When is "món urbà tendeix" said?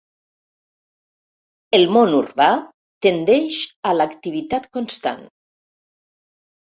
1.97-3.61